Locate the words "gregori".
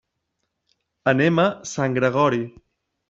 1.99-2.45